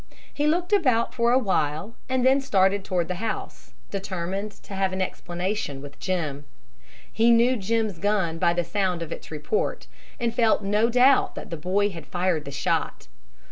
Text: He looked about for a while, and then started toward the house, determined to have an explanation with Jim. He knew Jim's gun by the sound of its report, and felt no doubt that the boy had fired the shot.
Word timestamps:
He 0.33 0.47
looked 0.47 0.73
about 0.73 1.13
for 1.13 1.31
a 1.31 1.37
while, 1.37 1.93
and 2.09 2.25
then 2.25 2.41
started 2.41 2.83
toward 2.83 3.07
the 3.07 3.21
house, 3.27 3.73
determined 3.91 4.49
to 4.63 4.73
have 4.73 4.93
an 4.93 4.99
explanation 4.99 5.79
with 5.79 5.99
Jim. 5.99 6.45
He 7.13 7.29
knew 7.29 7.55
Jim's 7.55 7.99
gun 7.99 8.39
by 8.39 8.53
the 8.53 8.63
sound 8.63 9.03
of 9.03 9.11
its 9.11 9.29
report, 9.29 9.85
and 10.19 10.33
felt 10.33 10.63
no 10.63 10.89
doubt 10.89 11.35
that 11.35 11.51
the 11.51 11.55
boy 11.55 11.91
had 11.91 12.07
fired 12.07 12.45
the 12.45 12.51
shot. 12.51 13.07